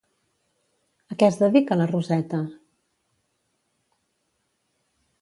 A 1.15 1.17
què 1.23 1.29
es 1.33 1.37
dedica 1.43 1.77
la 1.81 1.87
Roseta? 1.93 2.41